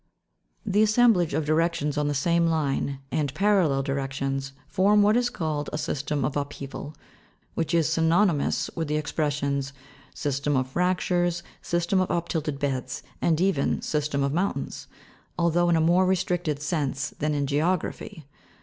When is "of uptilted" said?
12.01-12.59